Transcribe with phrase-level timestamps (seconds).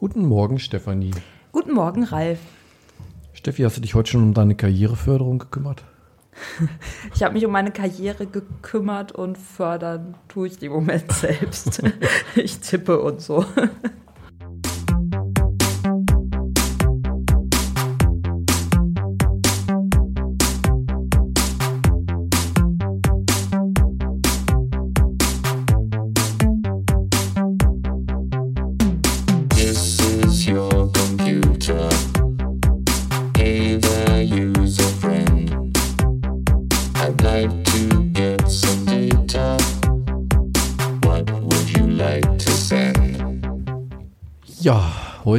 [0.00, 1.10] Guten Morgen, Stefanie.
[1.52, 2.38] Guten Morgen, Ralf.
[3.34, 5.84] Steffi, hast du dich heute schon um deine Karriereförderung gekümmert?
[7.14, 11.82] Ich habe mich um meine Karriere gekümmert und fördern tue ich im Moment selbst.
[12.34, 13.44] Ich tippe und so.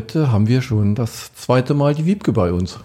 [0.02, 2.80] Heute haben wir schon das zweite Mal die Wiebke bei uns.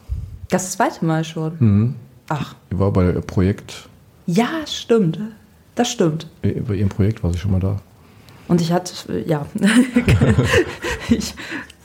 [0.51, 1.95] Das zweite Mal schon.
[2.29, 3.89] Ach, Die war bei Projekt,
[4.27, 5.19] ja, stimmt.
[5.77, 6.27] Das stimmt.
[6.42, 7.77] äh, bei ihrem Projekt war sie schon mal da.
[8.48, 8.92] Und ich hatte,
[9.27, 9.47] ja,
[11.09, 11.34] ich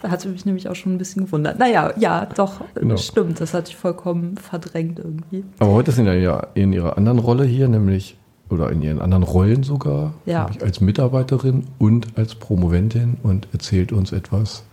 [0.04, 1.58] hatte mich nämlich auch schon ein bisschen gewundert.
[1.60, 2.98] Naja, ja, doch, Genau.
[2.98, 3.40] stimmt.
[3.40, 5.44] Das hatte ich vollkommen verdrängt irgendwie.
[5.60, 8.18] Aber heute sind sie ja in ihrer anderen Rolle hier, nämlich,
[8.50, 10.44] oder in ihren anderen Rollen sogar, Ja.
[10.46, 14.64] nämlich als Mitarbeiterin und als Promoventin und erzählt uns etwas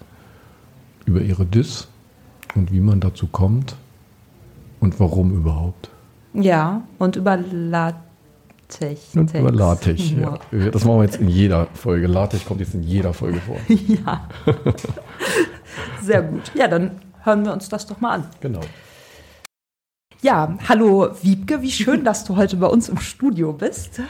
[1.08, 1.88] über ihre DIS
[2.54, 3.76] und wie man dazu kommt
[4.78, 5.88] und warum überhaupt.
[6.34, 9.16] Ja, und über LaTeX.
[9.16, 10.10] Und über LaTeX.
[10.10, 10.38] Ja.
[10.52, 10.70] Ja.
[10.70, 12.06] Das machen wir jetzt in jeder Folge.
[12.06, 13.56] LaTeX kommt jetzt in jeder Folge vor.
[13.68, 14.28] ja.
[16.02, 16.52] Sehr gut.
[16.54, 18.24] Ja, dann hören wir uns das doch mal an.
[18.40, 18.60] Genau.
[20.20, 24.02] Ja, hallo Wiebke, wie schön, dass du heute bei uns im Studio bist.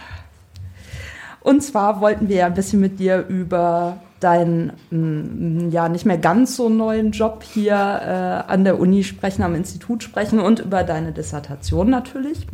[1.41, 6.19] Und zwar wollten wir ja ein bisschen mit dir über deinen mm, ja nicht mehr
[6.19, 10.85] ganz so neuen Job hier äh, an der Uni sprechen, am Institut sprechen und über
[10.85, 12.47] deine Dissertation natürlich.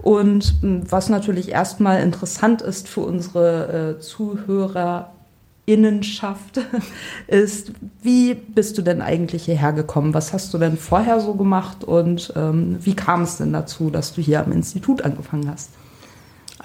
[0.00, 6.60] Und mm, was natürlich erstmal interessant ist für unsere äh, ZuhörerInnenschaft,
[7.28, 10.14] ist, wie bist du denn eigentlich hierher gekommen?
[10.14, 14.14] Was hast du denn vorher so gemacht und ähm, wie kam es denn dazu, dass
[14.14, 15.70] du hier am Institut angefangen hast?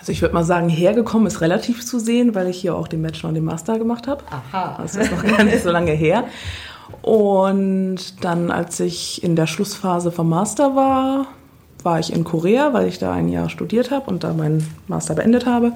[0.07, 3.01] Also ich würde mal sagen, hergekommen ist relativ zu sehen, weil ich hier auch den
[3.01, 4.23] Bachelor und den Master gemacht habe.
[4.31, 4.77] Aha.
[4.81, 6.23] Das ist noch gar nicht so lange her.
[7.01, 11.25] Und dann, als ich in der Schlussphase vom Master war,
[11.83, 15.13] war ich in Korea, weil ich da ein Jahr studiert habe und da meinen Master
[15.13, 15.73] beendet habe.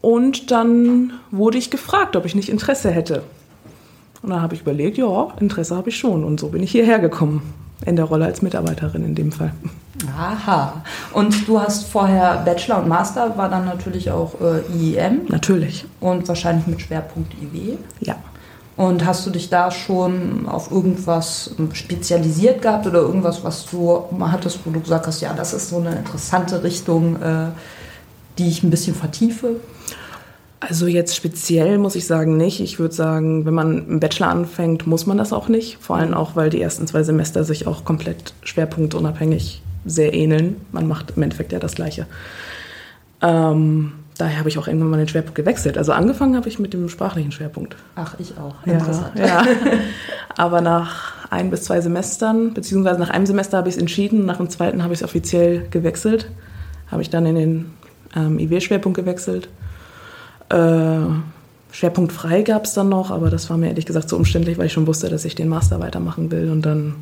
[0.00, 3.22] Und dann wurde ich gefragt, ob ich nicht Interesse hätte.
[4.22, 6.24] Und dann habe ich überlegt, ja, Interesse habe ich schon.
[6.24, 7.42] Und so bin ich hierher gekommen.
[7.84, 9.52] In der Rolle als Mitarbeiterin in dem Fall.
[10.16, 10.82] Aha.
[11.12, 15.86] Und du hast vorher Bachelor und Master, war dann natürlich auch äh, IEM Natürlich.
[16.00, 17.76] und wahrscheinlich mit Schwerpunkt IW.
[18.00, 18.16] Ja.
[18.76, 24.30] Und hast du dich da schon auf irgendwas spezialisiert gehabt oder irgendwas, was du mal
[24.32, 27.48] hattest, wo du gesagt hast, ja, das ist so eine interessante Richtung, äh,
[28.36, 29.56] die ich ein bisschen vertiefe?
[30.68, 32.60] Also jetzt speziell muss ich sagen nicht.
[32.60, 35.78] Ich würde sagen, wenn man im Bachelor anfängt, muss man das auch nicht.
[35.80, 40.56] Vor allem auch, weil die ersten zwei Semester sich auch komplett schwerpunktunabhängig sehr ähneln.
[40.72, 42.06] Man macht im Endeffekt ja das Gleiche.
[43.22, 45.78] Ähm, daher habe ich auch irgendwann mal den Schwerpunkt gewechselt.
[45.78, 47.76] Also angefangen habe ich mit dem sprachlichen Schwerpunkt.
[47.94, 48.54] Ach, ich auch.
[48.66, 48.80] Ja,
[49.14, 49.44] ja.
[50.36, 54.38] Aber nach ein bis zwei Semestern, beziehungsweise nach einem Semester habe ich es entschieden, nach
[54.38, 56.28] dem zweiten habe ich es offiziell gewechselt.
[56.90, 57.70] Habe ich dann in den
[58.16, 59.48] ähm, IW-Schwerpunkt gewechselt.
[60.48, 61.06] Äh,
[61.72, 64.66] Schwerpunkt frei gab es dann noch, aber das war mir ehrlich gesagt so umständlich, weil
[64.66, 66.50] ich schon wusste, dass ich den Master weitermachen will.
[66.50, 66.94] Und dann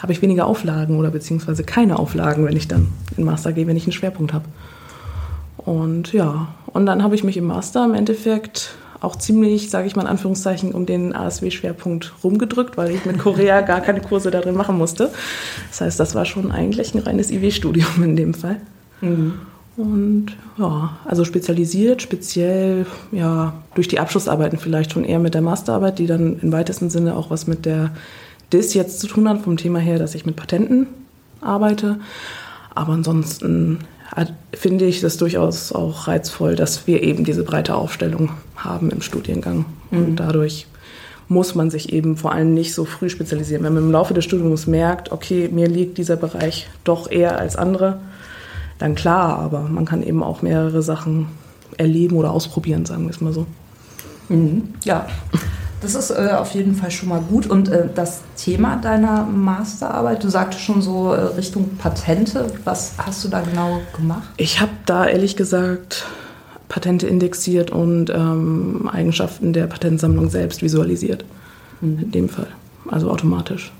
[0.00, 3.76] habe ich weniger Auflagen oder beziehungsweise keine Auflagen, wenn ich dann in Master gehe, wenn
[3.76, 4.44] ich einen Schwerpunkt habe.
[5.56, 9.96] Und ja, und dann habe ich mich im Master im Endeffekt auch ziemlich, sage ich
[9.96, 14.54] mal in Anführungszeichen, um den ASW-Schwerpunkt rumgedrückt, weil ich mit Korea gar keine Kurse darin
[14.54, 15.10] machen musste.
[15.70, 18.60] Das heißt, das war schon eigentlich ein reines IW-Studium in dem Fall.
[19.76, 20.26] Und
[20.58, 26.06] ja, also spezialisiert, speziell ja durch die Abschlussarbeiten vielleicht schon eher mit der Masterarbeit, die
[26.06, 27.90] dann im weitesten Sinne auch was mit der
[28.52, 30.86] DIS jetzt zu tun hat, vom Thema her, dass ich mit Patenten
[31.40, 31.98] arbeite.
[32.74, 33.78] Aber ansonsten
[34.14, 39.00] hat- finde ich das durchaus auch reizvoll, dass wir eben diese breite Aufstellung haben im
[39.00, 39.64] Studiengang.
[39.90, 40.66] Und dadurch
[41.28, 43.64] muss man sich eben vor allem nicht so früh spezialisieren.
[43.64, 47.56] Wenn man im Laufe des Studiums merkt, okay, mir liegt dieser Bereich doch eher als
[47.56, 48.00] andere,
[48.82, 51.28] dann klar, aber man kann eben auch mehrere Sachen
[51.78, 53.46] erleben oder ausprobieren, sagen wir es mal so.
[54.28, 54.74] Mhm.
[54.84, 55.06] Ja,
[55.80, 57.46] das ist äh, auf jeden Fall schon mal gut.
[57.46, 62.52] Und äh, das Thema deiner Masterarbeit, du sagtest schon so äh, Richtung Patente.
[62.64, 64.28] Was hast du da genau gemacht?
[64.36, 66.06] Ich habe da ehrlich gesagt
[66.68, 71.24] Patente indexiert und ähm, Eigenschaften der Patentsammlung selbst visualisiert.
[71.80, 72.48] In dem Fall.
[72.88, 73.72] Also automatisch.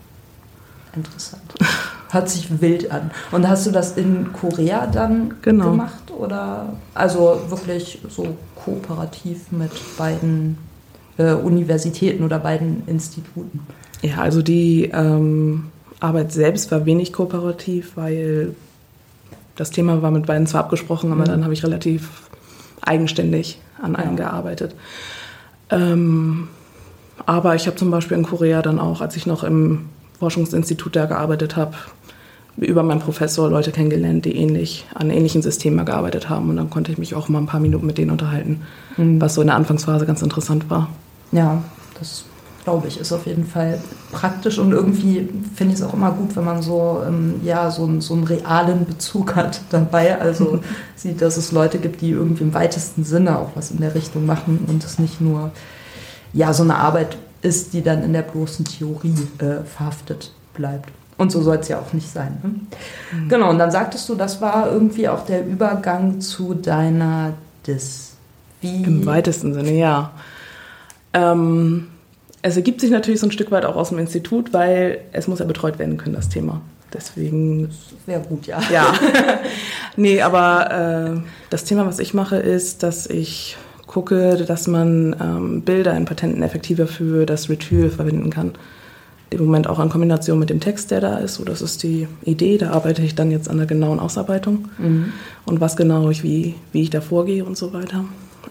[0.95, 1.43] Interessant.
[2.13, 3.11] Hört sich wild an.
[3.31, 5.71] Und hast du das in Korea dann Genau.
[5.71, 6.11] gemacht?
[6.17, 10.59] Oder also wirklich so kooperativ mit beiden
[11.17, 13.61] äh, Universitäten oder beiden Instituten?
[14.03, 15.71] Ja, also die ähm,
[16.01, 18.55] Arbeit selbst war wenig kooperativ, weil
[19.57, 21.29] das Thema war mit beiden zwar abgesprochen, aber Mhm.
[21.29, 22.09] dann habe ich relativ
[22.83, 24.25] eigenständig an einem Ja.
[24.29, 24.75] gearbeitet.
[25.71, 26.49] Ähm,
[27.25, 29.87] aber ich habe zum Beispiel in Korea dann auch, als ich noch im
[30.27, 31.75] Forschungsinstitut da gearbeitet habe,
[32.57, 36.49] über meinen Professor Leute kennengelernt, die ähnlich an ähnlichen Systemen gearbeitet haben.
[36.49, 38.61] Und dann konnte ich mich auch mal ein paar Minuten mit denen unterhalten,
[38.97, 40.89] was so in der Anfangsphase ganz interessant war.
[41.33, 41.61] Ja,
[41.99, 42.25] das
[42.63, 43.81] glaube ich, ist auf jeden Fall
[44.13, 47.83] praktisch und irgendwie finde ich es auch immer gut, wenn man so, ähm, ja, so,
[47.85, 50.21] einen- so einen realen Bezug hat dabei.
[50.21, 50.61] Also
[50.95, 54.25] sieht, dass es Leute gibt, die irgendwie im weitesten Sinne auch was in der Richtung
[54.27, 55.51] machen und es nicht nur,
[56.33, 60.91] ja, so eine Arbeit ist, die dann in der bloßen Theorie äh, verhaftet bleibt.
[61.19, 62.39] Und so soll es ja auch nicht sein.
[62.43, 63.29] Ne?
[63.29, 67.35] Genau, und dann sagtest du, das war irgendwie auch der Übergang zu deiner
[67.67, 68.15] Dis.
[68.61, 68.83] Wie?
[68.83, 70.13] Im weitesten Sinne, ja.
[71.13, 71.89] Ähm,
[72.43, 75.39] es ergibt sich natürlich so ein Stück weit auch aus dem Institut, weil es muss
[75.39, 76.61] ja betreut werden können, das Thema.
[76.93, 77.71] Deswegen,
[78.07, 78.61] Wäre gut, ja.
[78.73, 78.93] ja.
[79.97, 83.57] nee, aber äh, das Thema, was ich mache, ist, dass ich
[83.93, 88.53] gucke, dass man ähm, Bilder in Patenten effektiver für das Retrieval verwenden kann.
[89.29, 91.35] Im Moment auch in Kombination mit dem Text, der da ist.
[91.35, 92.57] So, das ist die Idee.
[92.57, 95.13] Da arbeite ich dann jetzt an der genauen Ausarbeitung Mhm.
[95.45, 98.05] und was genau ich, wie, wie ich da vorgehe und so weiter.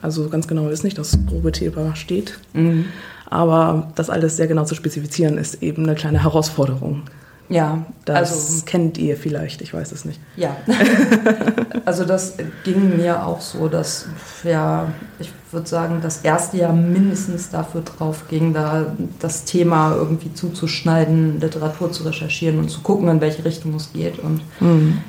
[0.04, 2.40] Also ganz genau ist nicht, das grobe Thema steht.
[2.54, 2.86] Mhm.
[3.30, 7.04] Aber das alles sehr genau zu spezifizieren, ist eben eine kleine Herausforderung.
[7.52, 10.20] Ja, Das also kennt ihr vielleicht, ich weiß es nicht.
[10.38, 10.56] ja.
[11.86, 14.06] also das ging mir auch so, dass
[14.44, 14.88] ja,
[15.20, 18.86] ich würde sagen, das erste Jahr mindestens dafür drauf ging, da
[19.20, 24.20] das Thema irgendwie zuzuschneiden, Literatur zu recherchieren und zu gucken, in welche Richtung es geht.
[24.20, 24.42] Und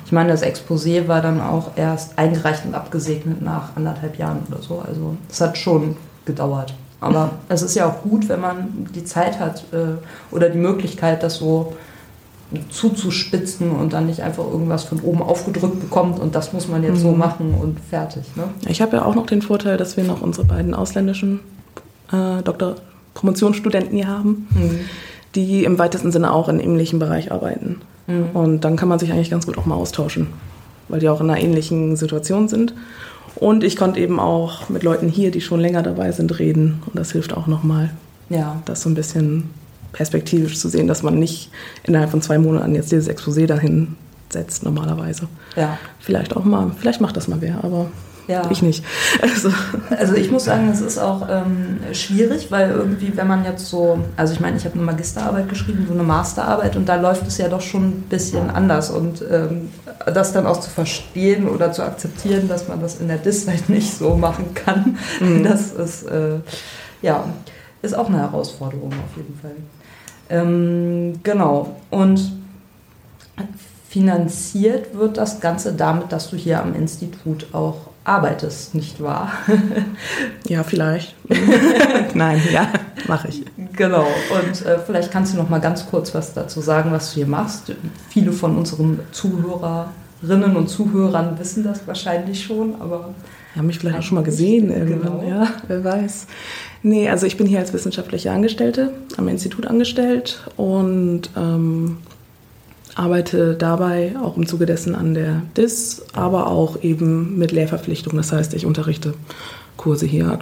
[0.05, 4.61] ich meine, das Exposé war dann auch erst eingereicht und abgesegnet nach anderthalb Jahren oder
[4.61, 4.83] so.
[4.85, 6.73] Also es hat schon gedauert.
[6.99, 9.95] Aber es ist ja auch gut, wenn man die Zeit hat äh,
[10.31, 11.73] oder die Möglichkeit, das so
[12.69, 17.01] zuzuspitzen und dann nicht einfach irgendwas von oben aufgedrückt bekommt und das muss man jetzt
[17.01, 17.17] so Mhm.
[17.17, 18.23] machen und fertig.
[18.35, 18.43] Ne?
[18.67, 21.39] Ich habe ja auch noch den Vorteil, dass wir noch unsere beiden ausländischen
[22.11, 22.75] äh, Doktor
[23.13, 24.47] Promotionsstudenten hier haben,
[25.35, 27.81] die im weitesten Sinne auch in ähnlichen Bereich arbeiten.
[28.07, 28.25] Mhm.
[28.33, 30.27] Und dann kann man sich eigentlich ganz gut auch mal austauschen,
[30.89, 32.73] weil die auch in einer ähnlichen Situation sind.
[33.35, 36.83] Und ich konnte eben auch mit Leuten hier, die schon länger dabei sind, reden.
[36.85, 37.91] Und das hilft auch nochmal,
[38.29, 39.49] Ja, das so ein bisschen
[39.93, 41.49] perspektivisch zu sehen, dass man nicht
[41.83, 43.95] innerhalb von zwei Monaten jetzt dieses Exposé dahin
[44.31, 45.27] setzt, normalerweise.
[45.55, 47.85] ja, Vielleicht auch mal, vielleicht macht das mal wer, aber
[48.27, 48.49] ja.
[48.49, 48.83] ich nicht.
[49.21, 49.49] Also,
[49.97, 53.99] Also ich muss sagen, es ist auch ähm, schwierig, weil irgendwie, wenn man jetzt so,
[54.17, 57.37] also ich meine, ich habe eine Magisterarbeit geschrieben, so eine Masterarbeit und da läuft es
[57.37, 59.69] ja doch schon ein bisschen anders und ähm,
[60.11, 63.69] das dann auch zu verstehen oder zu akzeptieren, dass man das in der Dis halt
[63.69, 65.43] nicht so machen kann, Mhm.
[65.43, 66.37] das ist, äh,
[67.01, 67.25] ja,
[67.81, 69.51] ist auch eine Herausforderung auf jeden Fall.
[70.33, 72.31] Ähm, genau, und
[73.87, 79.31] finanziert wird das Ganze damit, dass du hier am Institut auch arbeitest, nicht wahr?
[80.47, 81.15] ja, vielleicht.
[82.15, 82.67] Nein, ja,
[83.07, 83.45] mache ich.
[83.77, 87.17] Genau, und äh, vielleicht kannst du noch mal ganz kurz was dazu sagen, was du
[87.17, 87.71] hier machst.
[88.09, 93.13] Viele von unseren Zuhörerinnen und Zuhörern wissen das wahrscheinlich schon, aber
[93.55, 95.29] Haben mich vielleicht auch schon mal gesehen irgendwann, Genau.
[95.29, 96.27] ja, wer weiß.
[96.81, 101.97] Nee, also ich bin hier als wissenschaftliche Angestellte am Institut angestellt und ähm,
[102.95, 108.15] arbeite dabei auch im Zuge dessen an der DIS, aber auch eben mit Lehrverpflichtung.
[108.17, 109.13] Das heißt, ich unterrichte
[109.77, 110.39] Kurse hier.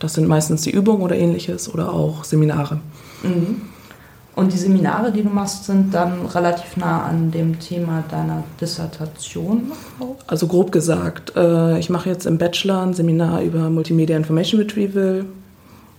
[0.00, 2.80] Das sind meistens die Übungen oder ähnliches oder auch Seminare.
[4.34, 9.72] Und die Seminare, die du machst, sind dann relativ nah an dem Thema deiner Dissertation
[10.00, 10.16] auch.
[10.26, 15.26] Also grob gesagt, äh, ich mache jetzt im Bachelor ein Seminar über Multimedia Information Retrieval,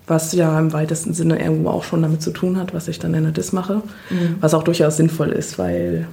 [0.07, 3.13] was ja im weitesten Sinne irgendwo auch schon damit zu tun hat, was ich dann
[3.13, 3.81] in der DIS mache,
[4.41, 6.07] was auch durchaus sinnvoll ist, weil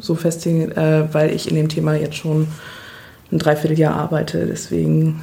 [0.00, 2.48] so fest, äh, weil ich in dem Thema jetzt schon
[3.32, 5.22] ein Dreivierteljahr arbeite, deswegen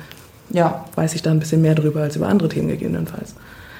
[0.53, 3.35] Ja, weiß ich da ein bisschen mehr drüber als über andere Themen gegebenenfalls.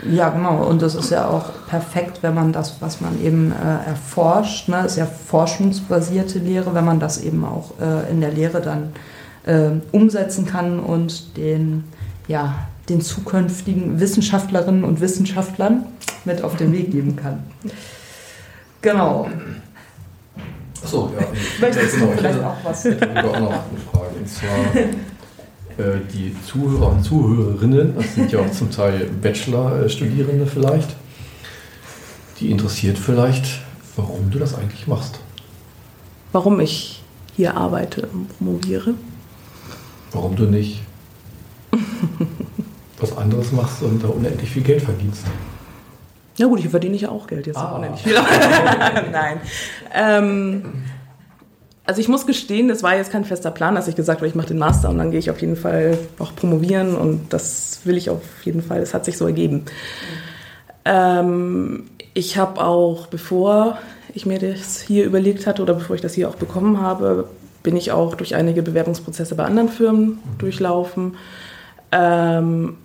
[0.09, 0.63] Ja, genau.
[0.63, 4.85] Und das ist ja auch perfekt, wenn man das, was man eben äh, erforscht, ne,
[4.85, 8.93] ist ja forschungsbasierte Lehre, wenn man das eben auch äh, in der Lehre dann
[9.45, 11.83] äh, umsetzen kann und den,
[12.27, 12.55] ja,
[12.89, 15.85] den zukünftigen Wissenschaftlerinnen und Wissenschaftlern
[16.25, 17.43] mit auf den Weg geben kann.
[18.81, 19.27] Genau.
[20.83, 21.27] Achso, ja.
[21.59, 22.83] Möchtest du genau, ich vielleicht hätte- auch was?
[22.83, 24.15] hätte sogar auch noch eine Frage.
[24.19, 24.87] Und zwar äh,
[26.13, 30.95] die Zuhörer und Zuhörerinnen, das sind ja auch zum Teil Bachelor-Studierende vielleicht,
[32.39, 33.61] die interessiert vielleicht,
[33.95, 35.19] warum du das eigentlich machst.
[36.31, 37.01] Warum ich
[37.35, 38.93] hier arbeite und promoviere?
[40.11, 40.81] Warum du nicht
[42.99, 45.25] was anderes machst und da unendlich viel Geld verdienst.
[46.37, 47.57] Ja gut, hier verdiene ich ja auch Geld jetzt.
[47.57, 47.75] Ah.
[47.75, 48.13] Unendlich viel.
[49.11, 49.41] Nein.
[49.93, 50.63] Ähm,
[51.85, 54.35] also ich muss gestehen, das war jetzt kein fester Plan, dass ich gesagt habe, ich
[54.35, 57.97] mache den Master und dann gehe ich auf jeden Fall auch promovieren und das will
[57.97, 58.79] ich auf jeden Fall.
[58.79, 59.65] Das hat sich so ergeben.
[60.85, 63.77] Ähm, ich habe auch, bevor
[64.13, 67.27] ich mir das hier überlegt hatte oder bevor ich das hier auch bekommen habe,
[67.63, 71.15] bin ich auch durch einige Bewerbungsprozesse bei anderen Firmen durchlaufen,
[71.91, 72.77] ähm,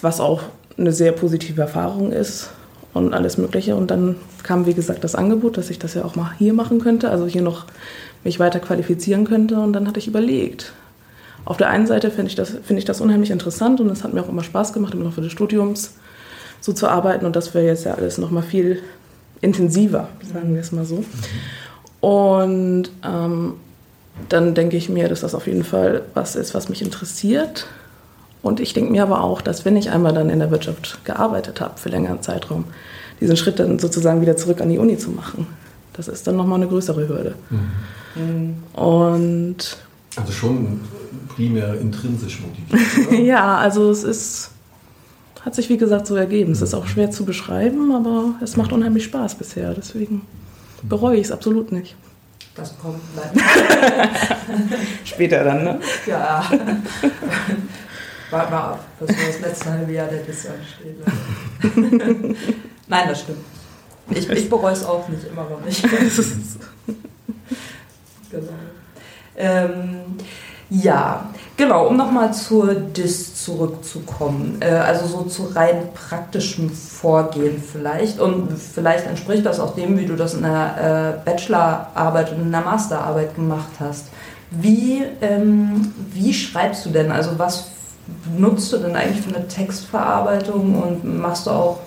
[0.00, 0.42] was auch
[0.78, 2.50] eine sehr positive Erfahrung ist
[2.94, 3.76] und alles Mögliche.
[3.76, 6.80] Und dann kam, wie gesagt, das Angebot, dass ich das ja auch mal hier machen
[6.80, 7.66] könnte, also hier noch
[8.24, 9.58] mich weiter qualifizieren könnte.
[9.60, 10.72] Und dann hatte ich überlegt.
[11.44, 14.14] Auf der einen Seite finde ich, das, finde ich das unheimlich interessant und es hat
[14.14, 15.94] mir auch immer Spaß gemacht, im Laufe des Studiums
[16.60, 17.26] so zu arbeiten.
[17.26, 18.82] Und das wäre jetzt ja alles noch mal viel
[19.40, 21.04] intensiver, sagen wir es mal so.
[22.00, 23.54] Und ähm,
[24.28, 27.66] dann denke ich mir, dass das auf jeden Fall was ist, was mich interessiert.
[28.42, 31.60] Und ich denke mir aber auch, dass wenn ich einmal dann in der Wirtschaft gearbeitet
[31.60, 32.64] habe für längeren Zeitraum,
[33.20, 35.46] diesen Schritt dann sozusagen wieder zurück an die Uni zu machen,
[35.92, 37.34] das ist dann nochmal eine größere Hürde.
[38.74, 39.56] Und
[40.16, 40.80] Also schon
[41.34, 43.12] primär intrinsisch motiviert.
[43.26, 44.50] ja, also es ist,
[45.44, 46.52] hat sich wie gesagt so ergeben.
[46.52, 49.74] Es ist auch schwer zu beschreiben, aber es macht unheimlich Spaß bisher.
[49.74, 50.22] Deswegen
[50.82, 51.96] bereue ich es absolut nicht.
[52.54, 53.42] Das kommt dann.
[55.04, 55.80] Später dann, ne?
[56.06, 56.44] Ja.
[58.30, 60.96] Warte mal ab, bis so das letzte halbe Jahr der Diss ansteht.
[62.88, 63.38] Nein, das stimmt.
[64.10, 65.82] Ich, ich bereue es auch nicht, immer noch nicht.
[68.32, 68.52] Genau.
[69.36, 70.00] Ähm,
[70.74, 74.56] ja, genau, um nochmal zur DIS zurückzukommen.
[74.60, 78.18] Äh, also so zu rein praktischem Vorgehen vielleicht.
[78.18, 82.52] Und vielleicht entspricht das auch dem, wie du das in der äh, Bachelorarbeit und in
[82.52, 84.06] der Masterarbeit gemacht hast.
[84.50, 87.12] Wie, ähm, wie schreibst du denn?
[87.12, 87.66] Also was
[88.36, 91.80] nutzt du denn eigentlich für eine Textverarbeitung und machst du auch,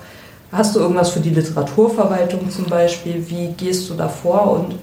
[0.51, 3.23] hast du irgendwas für die Literaturverwaltung zum Beispiel?
[3.29, 4.75] Wie gehst du da vor und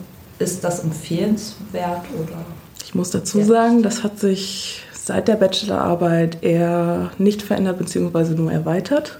[0.43, 2.45] ist das empfehlenswert oder?
[2.85, 3.45] Ich muss dazu Ja.
[3.45, 8.35] sagen, das hat sich seit der Bachelorarbeit eher nicht verändert bzw.
[8.35, 9.19] nur erweitert.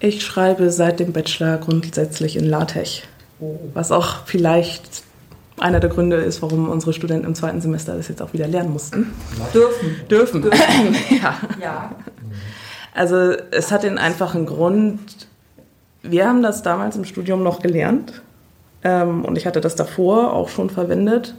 [0.00, 3.02] Ich schreibe seit dem Bachelor grundsätzlich in LaTeX,
[3.74, 5.02] was auch vielleicht
[5.58, 8.72] einer der Gründe ist, warum unsere Studenten im zweiten Semester das jetzt auch wieder lernen
[8.72, 9.12] mussten.
[9.54, 9.96] Dürfen.
[10.08, 10.44] Dürfen.
[11.22, 11.34] ja.
[11.60, 11.92] Ja.
[12.94, 14.98] Also es hat den einfachen Grund,
[16.02, 18.22] wir haben das damals im Studium noch gelernt
[18.84, 21.34] ähm, und ich hatte das davor auch schon verwendet,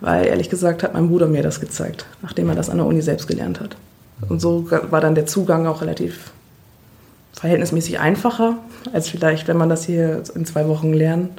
[0.00, 3.02] weil ehrlich gesagt hat mein Bruder mir das gezeigt, nachdem er das an der Uni
[3.02, 3.76] selbst gelernt hat.
[4.28, 6.32] Und so war dann der Zugang auch relativ
[7.32, 8.58] verhältnismäßig einfacher,
[8.92, 11.30] als vielleicht, wenn man das hier in zwei Wochen lernen,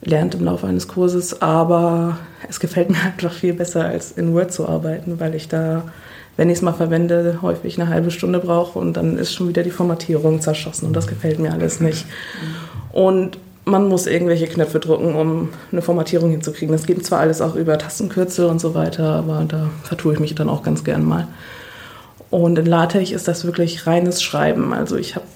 [0.00, 1.42] lernt im Laufe eines Kurses.
[1.42, 2.18] Aber
[2.48, 5.84] es gefällt mir einfach viel besser, als in Word zu arbeiten, weil ich da,
[6.36, 9.62] wenn ich es mal verwende, häufig eine halbe Stunde brauche und dann ist schon wieder
[9.62, 12.06] die Formatierung zerschossen und das gefällt mir alles nicht.
[12.92, 16.72] Und man muss irgendwelche Knöpfe drücken, um eine Formatierung hinzukriegen.
[16.72, 20.34] Das geht zwar alles auch über Tastenkürzel und so weiter, aber da vertue ich mich
[20.36, 21.26] dann auch ganz gern mal.
[22.30, 24.72] Und in LaTeX ist das wirklich reines Schreiben.
[24.72, 25.26] Also ich habe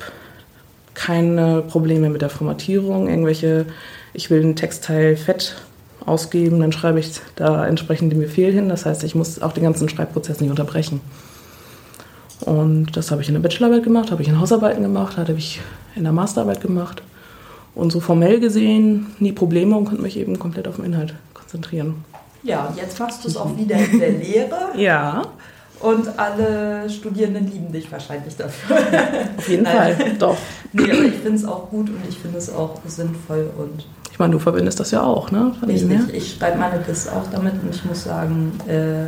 [0.95, 3.09] keine Probleme mit der Formatierung.
[3.09, 3.67] Irgendwelche,
[4.15, 5.57] ich will einen Textteil fett
[6.07, 8.69] ausgeben, dann schreibe ich da entsprechend den Befehl hin.
[8.69, 11.01] Das heißt, ich muss auch den ganzen Schreibprozess nicht unterbrechen.
[12.43, 15.61] Und das habe ich in der Bachelorarbeit gemacht, habe ich in Hausarbeiten gemacht, habe ich
[15.97, 17.03] in der Masterarbeit gemacht.
[17.75, 22.05] Und so formell gesehen nie Probleme und konnte mich eben komplett auf den Inhalt konzentrieren.
[22.43, 25.23] Ja, und jetzt machst du es auch wieder in der Lehre Ja,
[25.81, 28.77] und alle Studierenden lieben dich wahrscheinlich dafür.
[29.39, 29.65] auf jeden.
[29.65, 29.97] Fall.
[30.19, 30.37] Doch.
[30.73, 34.19] Nee, aber ich finde es auch gut und ich finde es auch sinnvoll und Ich
[34.19, 35.55] meine, du verbindest das ja auch, ne?
[35.67, 39.07] Richtig, ich schreibe meine Diss auch damit und ich muss sagen, äh,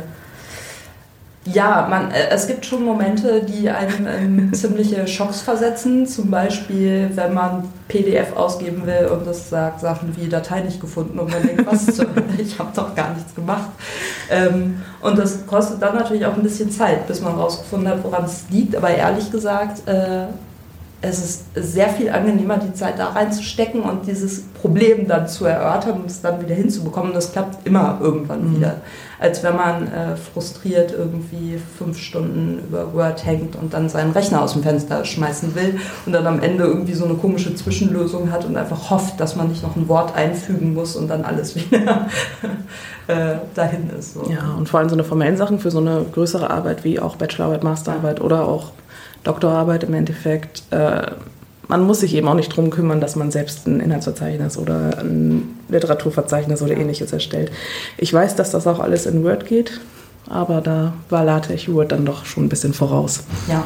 [1.45, 6.07] ja, man, äh, es gibt schon Momente, die einem in ziemliche Schocks versetzen.
[6.07, 11.19] Zum Beispiel, wenn man PDF ausgeben will und das sagt Sachen wie Datei nicht gefunden
[11.19, 13.69] und man denkt, was zur Hölle, ich habe doch gar nichts gemacht.
[14.29, 18.23] Ähm, und das kostet dann natürlich auch ein bisschen Zeit, bis man rausgefunden hat, woran
[18.23, 18.75] es liegt.
[18.75, 20.27] Aber ehrlich gesagt, äh,
[21.05, 25.99] es ist sehr viel angenehmer, die Zeit da reinzustecken und dieses Problem dann zu erörtern
[25.99, 27.13] und es dann wieder hinzubekommen.
[27.13, 28.55] Das klappt immer irgendwann Mhm.
[28.57, 28.75] wieder.
[29.19, 34.41] Als wenn man äh, frustriert irgendwie fünf Stunden über Word hängt und dann seinen Rechner
[34.41, 38.45] aus dem Fenster schmeißen will und dann am Ende irgendwie so eine komische Zwischenlösung hat
[38.45, 42.07] und einfach hofft, dass man nicht noch ein Wort einfügen muss und dann alles wieder
[43.07, 44.13] äh, dahin ist.
[44.13, 44.29] So.
[44.31, 47.17] Ja, und vor allem so eine formellen Sachen für so eine größere Arbeit wie auch
[47.17, 48.71] Bachelorarbeit, Masterarbeit oder auch
[49.23, 50.63] Doktorarbeit im Endeffekt.
[50.71, 51.11] Äh,
[51.67, 55.57] man muss sich eben auch nicht drum kümmern, dass man selbst ein Inhaltsverzeichnis oder ein
[55.69, 57.51] Literaturverzeichnis oder ähnliches erstellt.
[57.97, 59.79] Ich weiß, dass das auch alles in Word geht.
[60.29, 63.63] Aber da war LaTeX Word dann doch schon ein bisschen voraus, Ja.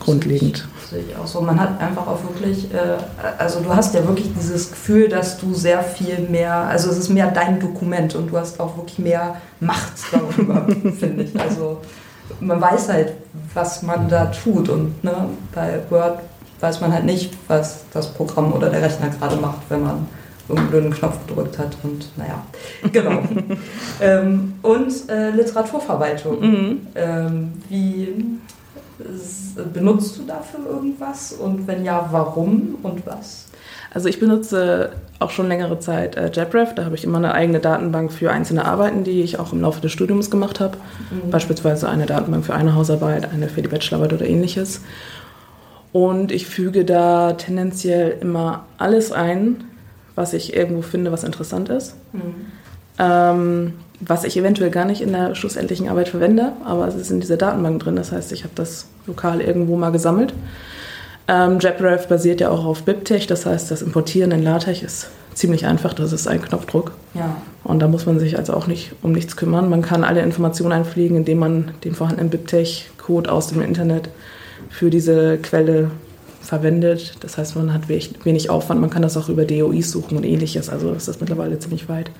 [0.00, 0.66] grundlegend.
[0.90, 1.40] Sehe ich auch so.
[1.40, 2.96] Man hat einfach auch wirklich, äh,
[3.38, 7.10] also du hast ja wirklich dieses Gefühl, dass du sehr viel mehr, also es ist
[7.10, 10.66] mehr dein Dokument und du hast auch wirklich mehr Macht darüber,
[10.98, 11.38] finde ich.
[11.38, 11.78] Also
[12.40, 13.12] man weiß halt,
[13.54, 15.12] was man da tut und ne,
[15.54, 16.20] bei Word
[16.60, 20.06] weiß man halt nicht, was das Programm oder der Rechner gerade macht, wenn man
[20.48, 22.42] irgendeinen blöden Knopf gedrückt hat und naja,
[22.92, 23.22] genau.
[24.00, 26.40] ähm, und äh, Literaturverwaltung.
[26.40, 26.86] Mhm.
[26.94, 28.38] Ähm, wie
[29.72, 31.32] benutzt du dafür irgendwas?
[31.32, 33.46] Und wenn ja, warum und was?
[33.92, 36.74] Also ich benutze auch schon längere Zeit äh, JabRef.
[36.74, 39.80] Da habe ich immer eine eigene Datenbank für einzelne Arbeiten, die ich auch im Laufe
[39.80, 40.78] des Studiums gemacht habe.
[41.30, 44.80] Beispielsweise eine Datenbank für eine Hausarbeit, eine für die Bachelorarbeit oder ähnliches.
[45.92, 49.64] Und ich füge da tendenziell immer alles ein,
[50.14, 51.96] was ich irgendwo finde, was interessant ist.
[52.98, 57.20] Ähm, was ich eventuell gar nicht in der schlussendlichen Arbeit verwende, aber es ist in
[57.20, 57.96] dieser Datenbank drin.
[57.96, 60.32] Das heißt, ich habe das lokal irgendwo mal gesammelt.
[61.30, 65.64] Ähm, JabRef basiert ja auch auf BibTeX, das heißt, das Importieren in LaTeX ist ziemlich
[65.64, 65.94] einfach.
[65.94, 66.90] Das ist ein Knopfdruck.
[67.14, 67.36] Ja.
[67.62, 69.70] Und da muss man sich also auch nicht um nichts kümmern.
[69.70, 74.10] Man kann alle Informationen einpflegen, indem man den vorhandenen BibTeX-Code aus dem Internet
[74.70, 75.92] für diese Quelle
[76.40, 77.14] verwendet.
[77.20, 78.80] Das heißt, man hat wenig, Aufwand.
[78.80, 80.68] Man kann das auch über DOIs suchen und ähnliches.
[80.68, 82.10] Also das ist mittlerweile ziemlich weit.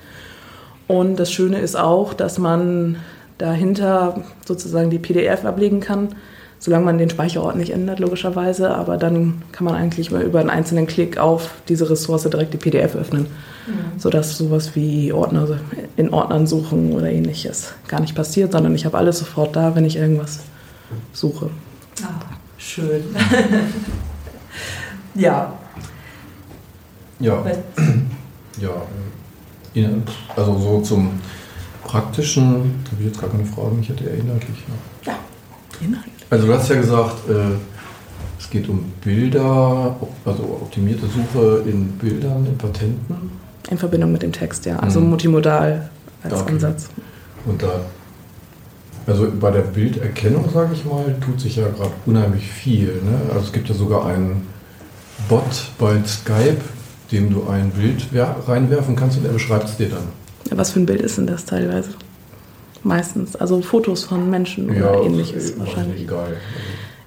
[0.87, 2.95] Und das Schöne ist auch, dass man
[3.37, 6.15] dahinter sozusagen die PDF ablegen kann,
[6.61, 8.69] solange man den Speicherort nicht ändert, logischerweise.
[8.69, 12.57] Aber dann kann man eigentlich mal über einen einzelnen Klick auf diese Ressource direkt die
[12.57, 13.25] PDF öffnen,
[13.97, 15.59] sodass sowas wie Ordner
[15.97, 19.85] in Ordnern suchen oder ähnliches gar nicht passiert, sondern ich habe alles sofort da, wenn
[19.85, 20.39] ich irgendwas
[21.13, 21.49] suche.
[22.03, 22.21] Ah,
[22.57, 23.03] schön.
[25.15, 25.53] ja.
[27.19, 27.43] Ja,
[29.73, 29.89] ja.
[30.35, 31.19] Also so zum
[31.83, 34.57] praktischen, habe ich jetzt gar keine Frage, ich hätte eher inhaltlich.
[35.05, 35.15] Ja.
[35.81, 36.20] Inhalt.
[36.31, 37.33] Also du hast ja gesagt, äh,
[38.39, 39.95] es geht um Bilder,
[40.25, 43.31] also optimierte Suche in Bildern, in Patenten.
[43.69, 44.77] In Verbindung mit dem Text, ja.
[44.79, 45.09] Also Mhm.
[45.09, 45.89] multimodal
[46.23, 46.53] als Okay.
[46.53, 46.89] Ansatz.
[47.45, 47.81] Und da,
[49.07, 52.87] also bei der Bilderkennung, sage ich mal, tut sich ja gerade unheimlich viel.
[53.03, 53.19] Ne?
[53.33, 54.47] Also es gibt ja sogar einen
[55.29, 55.43] Bot
[55.77, 56.57] bei Skype,
[57.11, 60.57] dem du ein Bild wer- reinwerfen kannst und er beschreibt es dir dann.
[60.57, 61.89] Was für ein Bild ist denn das teilweise?
[62.83, 63.35] Meistens.
[63.35, 66.01] Also Fotos von Menschen oder ähnliches äh, wahrscheinlich.
[66.01, 66.37] Egal.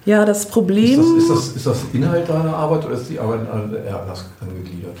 [0.05, 0.97] Ja, das Ist Problem.
[0.97, 3.41] das, ist, das, ist das Inhalt deiner Arbeit oder ist die Arbeit
[3.85, 4.95] eher anders angegliedert?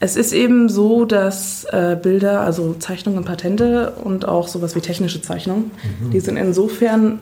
[0.00, 4.80] Es ist eben so, dass äh, Bilder, also Zeichnungen und Patente und auch sowas wie
[4.80, 5.70] technische Zeichnungen,
[6.12, 7.20] die sind insofern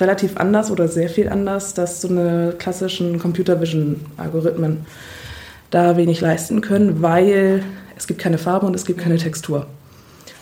[0.00, 4.78] relativ anders oder sehr viel anders, dass so eine klassischen Computer Vision Algorithmen
[5.70, 7.62] da wenig leisten können, weil
[7.96, 9.66] es gibt keine Farbe und es gibt keine Textur.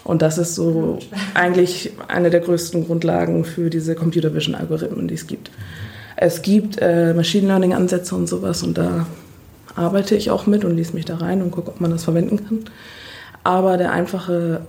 [0.05, 0.99] Und das ist so
[1.35, 5.51] eigentlich eine der größten Grundlagen für diese Computer Vision Algorithmen, die es gibt.
[6.17, 9.07] Es gibt äh, Machine Learning Ansätze und sowas und da
[9.77, 12.45] arbeite ich auch mit und lese mich da rein und gucke, ob man das verwenden
[12.45, 12.59] kann.
[13.45, 14.63] Aber der einfache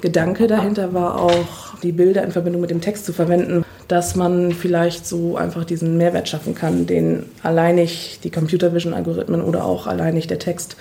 [0.00, 4.52] Gedanke dahinter war auch, die Bilder in Verbindung mit dem Text zu verwenden, dass man
[4.52, 9.86] vielleicht so einfach diesen Mehrwert schaffen kann, den alleinig die Computer Vision Algorithmen oder auch
[9.86, 10.76] alleinig der Text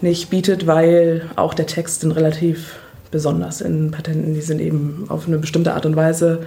[0.00, 2.74] nicht bietet, weil auch der Text sind relativ
[3.16, 4.34] besonders in Patenten.
[4.34, 6.40] Die sind eben auf eine bestimmte Art und Weise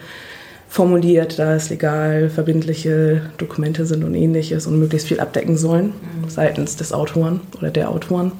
[0.68, 5.94] formuliert, da es legal verbindliche Dokumente sind und ähnliches und möglichst viel abdecken sollen
[6.28, 8.34] seitens des Autoren oder der Autoren.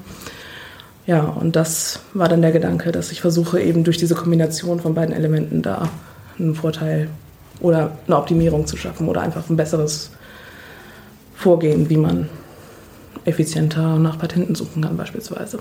[1.08, 4.94] Ja, und das war dann der Gedanke, dass ich versuche, eben durch diese Kombination von
[4.94, 5.88] beiden Elementen da
[6.38, 7.08] einen Vorteil
[7.58, 10.12] oder eine Optimierung zu schaffen oder einfach ein besseres
[11.34, 12.28] Vorgehen, wie man
[13.24, 15.58] effizienter nach Patenten suchen kann beispielsweise.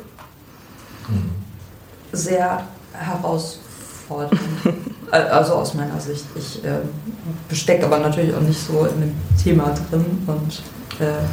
[2.12, 4.40] Sehr herausfordernd.
[5.12, 6.26] also aus meiner Sicht.
[6.36, 10.62] Ich äh, stecke aber natürlich auch nicht so in dem Thema drin und
[11.00, 11.24] äh,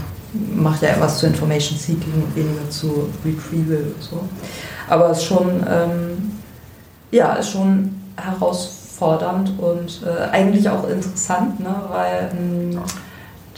[0.55, 4.21] mache ja was zu Information Seeking und weniger zu Retrieval und so.
[4.89, 6.33] Aber es ist schon, ähm,
[7.11, 11.75] ja, ist schon herausfordernd und äh, eigentlich auch interessant, ne?
[11.91, 12.79] weil ähm,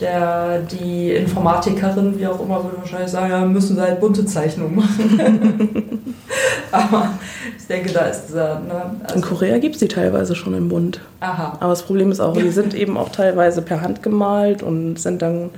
[0.00, 4.76] der, die Informatikerin, wie auch immer, würde wahrscheinlich sagen, ja, müssen sie halt bunte Zeichnungen
[4.76, 6.14] machen.
[6.72, 7.11] Aber
[7.59, 8.61] ich denke, da ist dieser.
[8.61, 11.00] Ne, In also, Korea gibt es die teilweise schon im Bund.
[11.20, 11.57] aha.
[11.61, 15.22] Aber das Problem ist auch, die sind eben auch teilweise per Hand gemalt und sind
[15.22, 15.50] dann,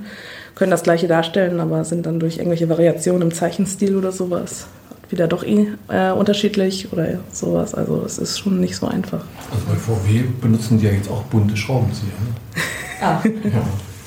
[0.55, 4.67] können das gleiche darstellen, aber sind dann durch irgendwelche Variationen im Zeichenstil oder sowas
[5.09, 7.73] wieder doch äh, unterschiedlich oder sowas.
[7.75, 9.25] Also es ist schon nicht so einfach.
[9.51, 12.07] Also bei VW benutzen die ja jetzt auch bunte Schraubenzieher.
[12.07, 12.61] Ne?
[13.01, 13.61] Ah, Ja.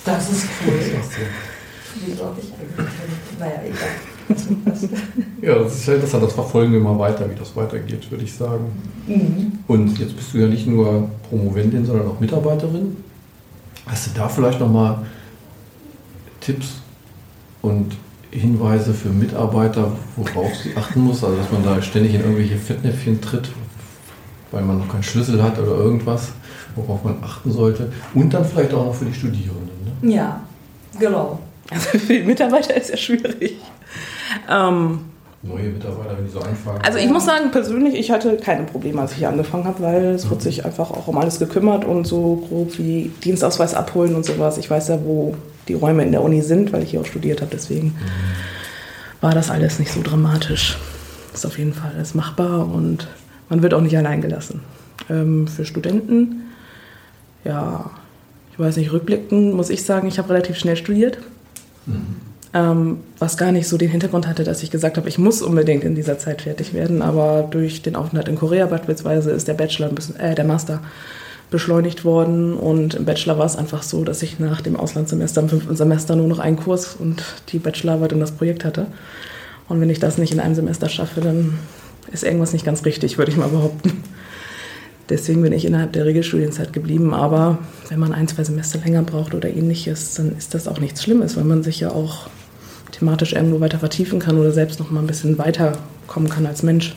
[0.07, 0.75] das ist cool.
[0.79, 2.25] Das ist auch so.
[2.25, 3.39] Habe ich eigentlich?
[3.39, 3.89] Naja, egal.
[5.43, 6.25] Ja, das ist ja interessant.
[6.25, 8.65] Das verfolgen wir mal weiter, wie das weitergeht, würde ich sagen.
[9.07, 9.53] Mhm.
[9.67, 12.97] Und jetzt bist du ja nicht nur Promoventin, sondern auch Mitarbeiterin.
[13.87, 14.99] Hast du da vielleicht nochmal
[16.41, 16.77] Tipps
[17.61, 17.95] und
[18.31, 21.23] Hinweise für Mitarbeiter, worauf sie achten muss?
[21.23, 23.51] Also, dass man da ständig in irgendwelche Fettnäpfchen tritt,
[24.51, 26.33] weil man noch keinen Schlüssel hat oder irgendwas,
[26.75, 27.93] worauf man achten sollte.
[28.15, 29.71] Und dann vielleicht auch noch für die Studierenden.
[30.01, 30.15] Ne?
[30.15, 30.41] Ja,
[30.99, 31.39] genau.
[31.71, 33.57] Also für die Mitarbeiter ist ja schwierig.
[34.49, 35.01] Ähm,
[35.43, 36.81] Neue Mitarbeiter, wenn die so anfangen.
[36.83, 40.05] also ich muss sagen, persönlich, ich hatte keine Probleme, als ich hier angefangen habe, weil
[40.07, 44.25] es wird sich einfach auch um alles gekümmert und so grob wie Dienstausweis abholen und
[44.25, 44.57] sowas.
[44.57, 45.37] Ich weiß ja, wo
[45.69, 47.51] die Räume in der Uni sind, weil ich hier auch studiert habe.
[47.53, 47.95] Deswegen
[49.21, 50.79] war das alles nicht so dramatisch.
[51.35, 53.09] Ist auf jeden Fall alles machbar und
[53.51, 54.63] man wird auch nicht allein gelassen.
[55.11, 56.45] Ähm, für Studenten,
[57.45, 57.91] ja,
[58.53, 61.19] ich weiß nicht, rückblickend muss ich sagen, ich habe relativ schnell studiert.
[62.55, 65.83] Ähm, was gar nicht so den Hintergrund hatte, dass ich gesagt habe, ich muss unbedingt
[65.83, 67.03] in dieser Zeit fertig werden.
[67.03, 70.81] Aber durch den Aufenthalt in Korea beispielsweise ist der Bachelor ein bisschen, äh, der Master
[71.51, 72.55] beschleunigt worden.
[72.55, 76.15] Und im Bachelor war es einfach so, dass ich nach dem Auslandssemester im fünften Semester
[76.15, 78.87] nur noch einen Kurs und die Bachelorarbeit und das Projekt hatte.
[79.69, 81.59] Und wenn ich das nicht in einem Semester schaffe, dann
[82.13, 84.05] ist irgendwas nicht ganz richtig, würde ich mal behaupten.
[85.09, 87.13] Deswegen bin ich innerhalb der Regelstudienzeit geblieben.
[87.15, 91.03] Aber wenn man ein, zwei Semester länger braucht oder ähnliches, dann ist das auch nichts
[91.03, 92.29] Schlimmes, weil man sich ja auch
[92.95, 96.97] thematisch irgendwo weiter vertiefen kann oder selbst noch mal ein bisschen weiterkommen kann als Mensch.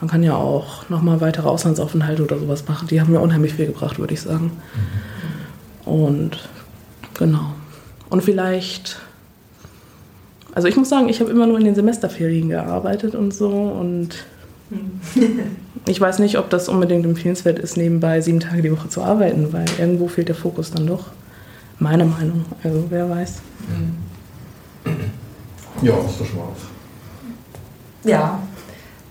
[0.00, 2.88] Man kann ja auch noch mal weitere Auslandsaufenthalte oder sowas machen.
[2.88, 4.52] Die haben mir unheimlich viel gebracht, würde ich sagen.
[5.84, 6.48] Und
[7.14, 7.54] genau.
[8.10, 8.98] Und vielleicht,
[10.54, 14.24] also ich muss sagen, ich habe immer nur in den Semesterferien gearbeitet und so und
[15.86, 19.52] ich weiß nicht, ob das unbedingt empfehlenswert ist, nebenbei sieben Tage die Woche zu arbeiten,
[19.52, 21.10] weil irgendwo fehlt der Fokus dann doch.
[21.78, 22.44] Meine Meinung.
[22.62, 23.40] Also wer weiß.
[25.82, 28.10] Ja, ist doch schon mal was.
[28.10, 28.38] Ja,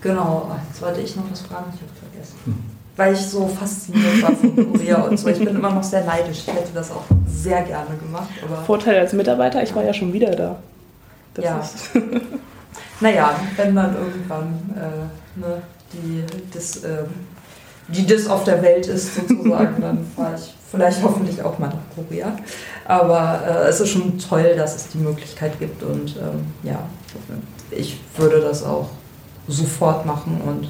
[0.00, 0.50] genau.
[0.68, 2.74] Jetzt wollte ich noch was fragen, ich habe vergessen.
[2.96, 5.28] Weil ich so fasziniert war von Korea und so.
[5.28, 6.44] Ich bin immer noch sehr neidisch.
[6.46, 8.28] Ich hätte das auch sehr gerne gemacht.
[8.44, 10.56] Aber Vorteil als Mitarbeiter, ich war ja schon wieder da.
[11.34, 11.58] Das Ja.
[11.58, 11.90] ist,
[13.00, 16.22] naja, wenn dann irgendwann äh, ne, die,
[16.52, 17.06] das, ähm,
[17.88, 21.76] die das auf der Welt ist sozusagen, dann fahre ich vielleicht hoffentlich auch mal nach
[21.96, 22.36] Korea.
[22.86, 26.80] Aber äh, es ist schon toll, dass es die Möglichkeit gibt und ähm, ja,
[27.70, 28.88] ich würde das auch
[29.48, 30.68] sofort machen und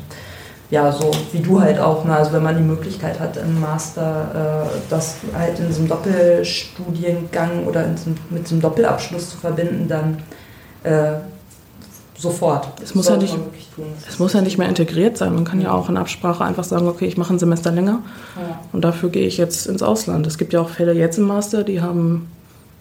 [0.70, 2.16] ja, so wie du halt auch, ne?
[2.16, 7.84] also wenn man die Möglichkeit hat im Master, äh, das halt in einem Doppelstudiengang oder
[7.96, 10.22] so, mit einem Doppelabschluss zu verbinden, dann
[10.82, 11.18] äh,
[12.16, 12.68] sofort.
[12.82, 13.36] Es muss ja nicht-
[14.08, 15.34] es muss ja nicht mehr integriert sein.
[15.34, 18.00] Man kann ja auch in Absprache einfach sagen, okay, ich mache ein Semester länger
[18.36, 18.60] Ja.
[18.72, 20.26] und dafür gehe ich jetzt ins Ausland.
[20.26, 22.28] Es gibt ja auch Fälle jetzt im Master, die haben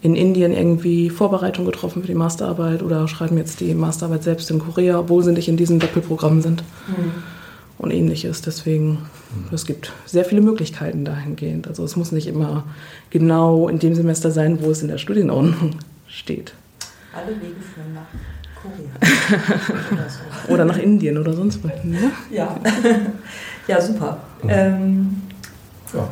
[0.02, 4.58] in Indien irgendwie Vorbereitung getroffen für die Masterarbeit oder schreiben jetzt die Masterarbeit selbst in
[4.58, 7.12] Korea, obwohl sie nicht in diesem Doppelprogramm sind Mhm.
[7.78, 8.42] und ähnliches.
[8.42, 8.98] Deswegen,
[9.50, 11.68] es gibt sehr viele Möglichkeiten dahingehend.
[11.68, 12.64] Also es muss nicht immer
[13.10, 15.70] genau in dem Semester sein, wo es in der Studienordnung
[16.06, 16.52] steht.
[17.16, 18.02] Alle Wege führen nach
[18.64, 20.06] Korea.
[20.48, 21.90] Oder nach Indien oder sonst wohin.
[21.92, 22.10] Ne?
[22.30, 22.56] Ja.
[23.68, 24.16] ja, super.
[24.48, 25.22] Ähm,
[25.92, 26.08] Ja.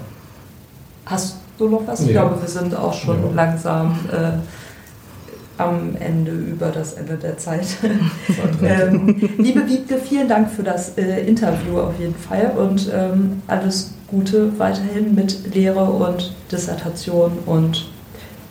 [1.07, 2.01] hast du noch was?
[2.01, 2.12] Ich Nee.
[2.12, 3.31] glaube, wir sind auch schon Ja.
[3.35, 4.33] langsam äh,
[5.59, 7.65] am Ende über das Ende der Zeit.
[7.67, 7.79] Zeit
[8.62, 13.93] ähm, liebe Wiebke, vielen Dank für das äh, Interview auf jeden Fall und ähm, alles
[14.09, 17.91] Gute weiterhin mit Lehre und Dissertation und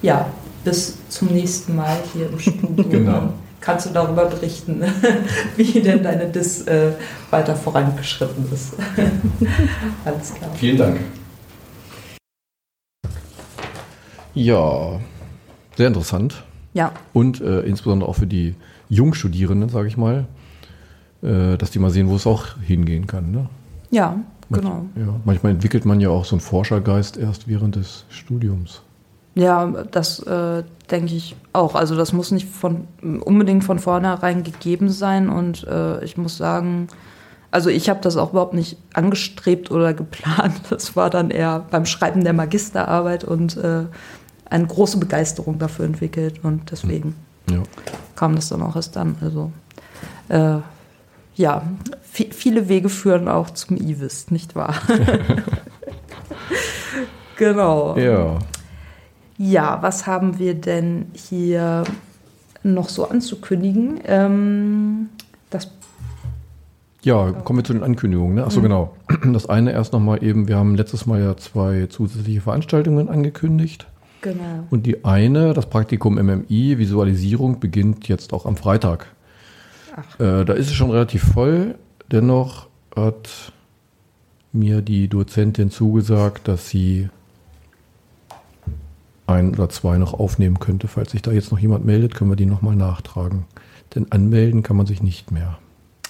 [0.02, 0.26] ja,
[0.64, 2.84] bis zum nächsten Mal hier im Studio.
[2.90, 3.34] Genau.
[3.62, 4.82] Kannst du darüber berichten,
[5.56, 6.94] wie denn deine Dis äh,
[7.30, 8.74] weiter vorangeschritten ist?
[10.06, 10.50] Alles klar.
[10.56, 11.00] Vielen Dank.
[14.34, 15.00] Ja,
[15.78, 16.44] sehr interessant.
[16.74, 18.56] Ja, Und äh, insbesondere auch für die
[18.90, 20.26] Jungstudierenden, sage ich mal,
[21.22, 23.32] äh, dass die mal sehen, wo es auch hingehen kann.
[23.32, 23.50] Ne?
[23.92, 24.18] ja,
[24.50, 24.86] Manch- genau.
[24.96, 28.82] Ja, manchmal entwickelt man ja auch so einen Forschergeist erst während des Studiums.
[29.34, 31.76] Ja, das äh, denke ich auch.
[31.76, 35.30] Also das muss nicht von, unbedingt von vornherein gegeben sein.
[35.30, 36.88] Und äh, ich muss sagen,
[37.50, 40.62] also ich habe das auch überhaupt nicht angestrebt oder geplant.
[40.70, 43.86] Das war dann eher beim Schreiben der Magisterarbeit und äh,
[44.50, 46.44] eine große Begeisterung dafür entwickelt.
[46.44, 47.16] Und deswegen
[47.50, 47.64] Ja.
[48.18, 49.16] kam das dann auch erst dann.
[49.22, 49.52] Also
[50.28, 50.58] äh,
[51.36, 51.62] ja,
[52.14, 54.74] vi- viele Wege führen auch zum IWIS, nicht wahr?
[57.38, 57.98] genau.
[57.98, 58.38] ja.
[59.44, 61.84] Ja, was haben wir denn hier
[62.62, 64.00] noch so anzukündigen?
[64.06, 65.10] Ähm,
[65.50, 65.72] das,
[67.02, 68.36] Ja, kommen wir zu den Ankündigungen.
[68.36, 68.46] Ne?
[68.46, 68.96] Achso, genau.
[69.34, 73.88] Das eine erst nochmal eben, wir haben letztes Mal ja zwei zusätzliche Veranstaltungen angekündigt.
[74.22, 74.68] Genau.
[74.70, 79.08] Und die eine, das Praktikum MMI, Visualisierung, beginnt jetzt auch am Freitag.
[80.20, 81.80] Äh, da ist es schon relativ voll.
[82.12, 83.52] Dennoch hat
[84.54, 87.10] mir die Dozentin zugesagt, dass sie
[89.32, 90.88] ein oder zwei noch aufnehmen könnte.
[90.88, 93.46] Falls sich da jetzt noch jemand meldet, können wir die nochmal nachtragen.
[93.96, 95.58] Denn anmelden kann man sich nicht mehr.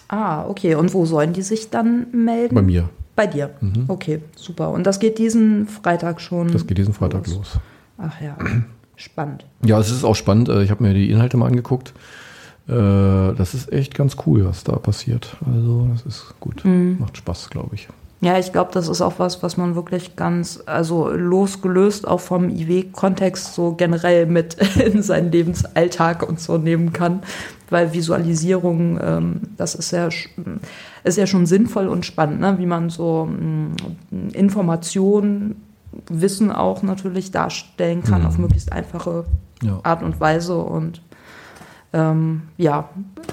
[0.08, 0.76] Ah, okay.
[0.76, 2.56] Und wo sollen die sich dann melden?
[2.56, 2.90] Bei mir.
[3.16, 3.52] Bei dir.
[3.88, 4.70] Okay, super.
[4.72, 6.52] Und das geht diesen Freitag schon.
[6.52, 7.60] Das geht diesen Freitag los.
[7.98, 8.36] Ach ja,
[8.96, 9.46] spannend.
[9.66, 10.50] Ja, es ist auch spannend.
[10.50, 11.94] Äh, Ich habe mir die Inhalte mal angeguckt.
[12.68, 15.36] Äh, Das ist echt ganz cool, was da passiert.
[15.46, 16.64] Also, das ist gut.
[16.66, 17.88] Macht Spaß, glaube ich.
[18.24, 22.50] Ja, ich glaube, das ist auch was, was man wirklich ganz, also losgelöst auch vom
[22.50, 27.24] IW-Kontext so generell mit in seinen Lebensalltag und so nehmen kann.
[27.72, 30.10] Weil Visualisierung, ähm, das ist ja,
[31.04, 32.60] ist ja schon sinnvoll und spannend, ne?
[32.60, 33.76] wie man so mh,
[34.34, 35.56] Informationen,
[36.08, 39.26] Wissen auch natürlich darstellen kann auf möglichst einfache
[39.62, 39.80] Ja.
[39.84, 40.58] Art und Weise.
[40.58, 41.02] Und
[41.92, 42.90] ähm, ja,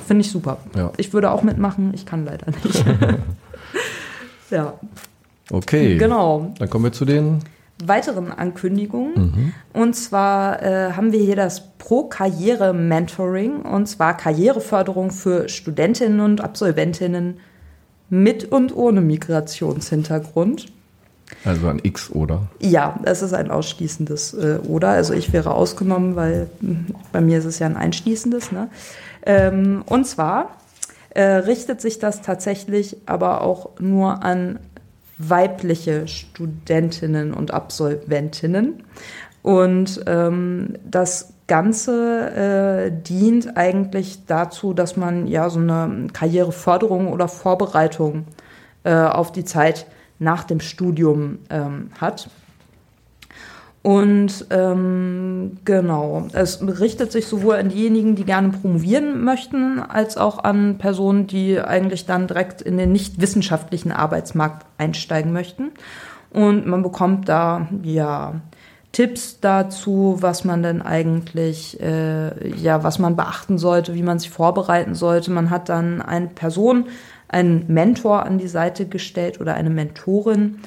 [0.06, 0.58] finde ich super.
[0.74, 0.90] Ja.
[0.96, 2.84] Ich würde auch mitmachen, ich kann leider nicht.
[4.50, 4.74] ja,
[5.50, 5.96] Okay.
[5.96, 6.52] genau.
[6.58, 7.38] Dann kommen wir zu den.
[7.84, 9.54] Weiteren Ankündigungen.
[9.72, 17.38] Und zwar äh, haben wir hier das Pro-Karriere-Mentoring und zwar Karriereförderung für Studentinnen und Absolventinnen
[18.10, 20.66] mit und ohne Migrationshintergrund.
[21.44, 22.48] Also ein X, oder?
[22.58, 24.88] Ja, es ist ein ausschließendes äh, oder.
[24.88, 26.76] Also ich wäre ausgenommen, weil mh,
[27.12, 28.50] bei mir ist es ja ein einschließendes.
[28.50, 28.68] Ne?
[29.24, 30.50] Ähm, und zwar
[31.10, 34.60] äh, richtet sich das tatsächlich aber auch nur an
[35.18, 38.84] weibliche Studentinnen und Absolventinnen.
[39.42, 47.26] Und ähm, das Ganze äh, dient eigentlich dazu, dass man ja so eine Karriereförderung oder
[47.26, 48.26] Vorbereitung
[48.84, 49.86] äh, auf die Zeit
[50.18, 52.28] nach dem Studium ähm, hat.
[53.88, 60.44] Und ähm, genau, es richtet sich sowohl an diejenigen, die gerne promovieren möchten, als auch
[60.44, 65.70] an Personen, die eigentlich dann direkt in den nicht wissenschaftlichen Arbeitsmarkt einsteigen möchten.
[66.28, 68.42] Und man bekommt da ja
[68.92, 74.28] Tipps dazu, was man denn eigentlich, äh, ja, was man beachten sollte, wie man sich
[74.28, 75.30] vorbereiten sollte.
[75.30, 76.88] Man hat dann eine Person,
[77.26, 80.58] einen Mentor an die Seite gestellt oder eine Mentorin,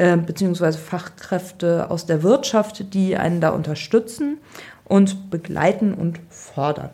[0.00, 4.38] äh, beziehungsweise Fachkräfte aus der Wirtschaft, die einen da unterstützen
[4.86, 6.88] und begleiten und fordern.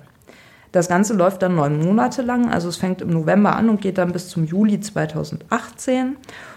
[0.72, 3.98] Das Ganze läuft dann neun Monate lang, also es fängt im November an und geht
[3.98, 6.16] dann bis zum Juli 2018.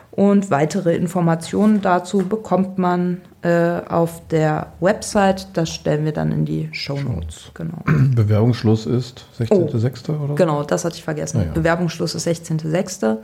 [0.10, 5.50] Und weitere Informationen dazu bekommt man äh, auf der Website.
[5.54, 7.52] Das stellen wir dann in die Show Notes.
[7.54, 7.78] Genau.
[7.86, 10.10] Bewerbungsschluss ist 16.06.
[10.10, 10.36] oder so?
[10.36, 11.44] genau, das hatte ich vergessen.
[11.46, 11.52] Ja.
[11.54, 13.20] Bewerbungsschluss ist 16.06.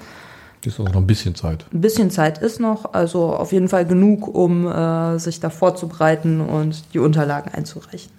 [0.66, 1.66] Ist also noch ein bisschen Zeit.
[1.72, 6.42] Ein bisschen Zeit ist noch, also auf jeden Fall genug, um äh, sich da vorzubereiten
[6.42, 8.12] und die Unterlagen einzureichen.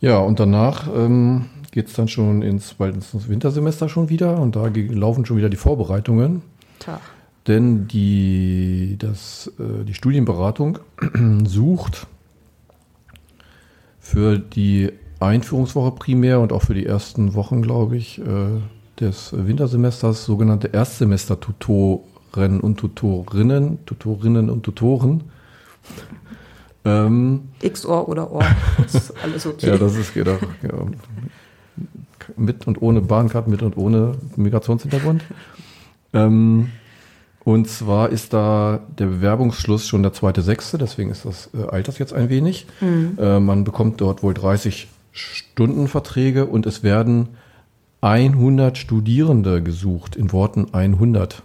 [0.00, 4.56] Ja, und danach ähm, geht es dann schon ins, bald ins Wintersemester schon wieder und
[4.56, 6.42] da laufen schon wieder die Vorbereitungen.
[6.78, 7.00] Tag.
[7.46, 10.78] Denn die, das, äh, die Studienberatung
[11.44, 12.06] sucht
[14.00, 18.60] für die Einführungswoche primär und auch für die ersten Wochen, glaube ich, äh,
[19.00, 25.24] des Wintersemesters sogenannte Erstsemester-Tutoren und Tutorinnen, Tutorinnen und Tutoren.
[26.86, 28.44] Ähm, X-Ohr oder Ohr.
[28.84, 29.68] ist alles okay.
[29.68, 30.40] ja, das ist geht auch.
[30.62, 30.86] Ja.
[32.36, 35.24] Mit und ohne Bahncard, mit und ohne Migrationshintergrund.
[36.12, 36.72] Ähm,
[37.42, 41.98] und zwar ist da der Bewerbungsschluss schon der zweite Sechste, deswegen ist das, äh, das
[41.98, 42.66] jetzt ein wenig.
[43.18, 47.28] Äh, man bekommt dort wohl 30 Stundenverträge und es werden
[48.04, 51.42] 100 Studierende gesucht, in Worten 100.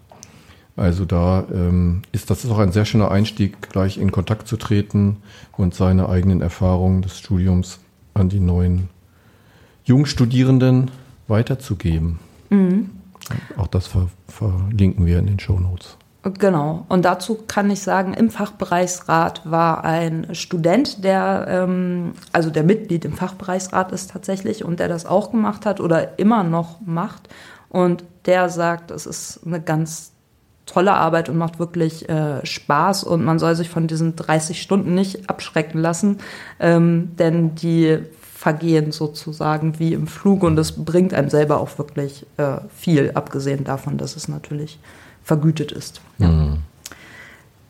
[0.75, 4.57] Also da ähm, ist das ist auch ein sehr schöner Einstieg, gleich in Kontakt zu
[4.57, 5.17] treten
[5.55, 7.79] und seine eigenen Erfahrungen des Studiums
[8.13, 8.89] an die neuen
[9.85, 10.91] Jungstudierenden
[11.29, 12.19] weiterzugeben.
[13.55, 15.97] Auch das ver verlinken wir in den Show Notes.
[16.21, 16.85] Genau.
[16.89, 23.05] Und dazu kann ich sagen, im Fachbereichsrat war ein Student, der, ähm, also der Mitglied
[23.05, 27.29] im Fachbereichsrat ist tatsächlich und der das auch gemacht hat oder immer noch macht.
[27.69, 30.11] Und der sagt, es ist eine ganz
[30.65, 34.93] tolle Arbeit und macht wirklich äh, Spaß und man soll sich von diesen 30 Stunden
[34.95, 36.17] nicht abschrecken lassen,
[36.59, 37.99] ähm, denn die
[38.35, 43.63] vergehen sozusagen wie im Flug und das bringt einem selber auch wirklich äh, viel, abgesehen
[43.63, 44.79] davon, dass es natürlich
[45.23, 46.01] vergütet ist.
[46.17, 46.57] Ja.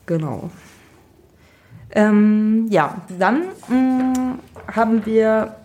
[0.05, 0.49] Genau.
[1.91, 4.35] Ähm, ja, dann mh,
[4.75, 5.55] haben wir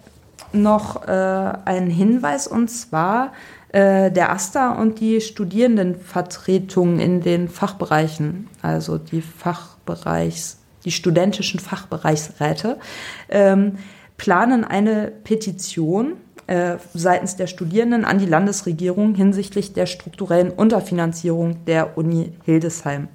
[0.53, 3.33] noch äh, einen Hinweis und zwar
[3.75, 9.23] äh, der AStA und die Studierendenvertretungen in den Fachbereichen, also die
[10.85, 12.79] die studentischen Fachbereichsräte,
[13.29, 13.79] ähm,
[14.16, 16.12] planen eine Petition
[16.46, 23.09] äh, seitens der Studierenden an die Landesregierung hinsichtlich der strukturellen Unterfinanzierung der Uni Hildesheim.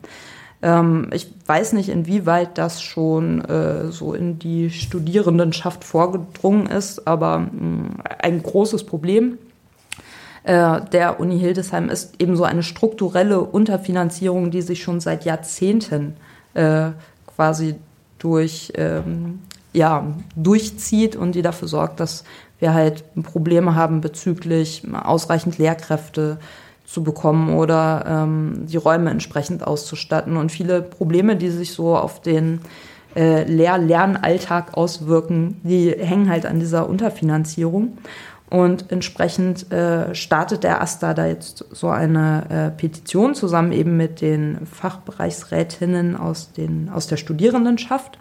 [0.62, 7.40] Ähm, ich weiß nicht, inwieweit das schon äh, so in die Studierendenschaft vorgedrungen ist, aber
[7.40, 9.38] mh, mm, ein großes Problem
[10.44, 16.16] äh, der Uni Hildesheim ist eben so eine strukturelle Unterfinanzierung, die sich schon seit Jahrzehnten
[16.54, 16.92] äh,
[17.28, 17.76] quasi
[18.18, 19.40] durch, ähm,
[19.74, 22.24] ja, durchzieht und die dafür sorgt, dass
[22.60, 26.38] wir halt Probleme haben bezüglich ausreichend Lehrkräfte
[26.86, 32.22] zu bekommen oder ähm, die Räume entsprechend auszustatten und viele Probleme, die sich so auf
[32.22, 32.62] den
[33.16, 37.98] äh, Lehr-Lernalltag auswirken, die hängen halt an dieser Unterfinanzierung.
[38.50, 44.22] Und entsprechend äh, startet der AStA da jetzt so eine äh, Petition zusammen eben mit
[44.22, 48.18] den Fachbereichsrätinnen aus, den, aus der Studierendenschaft.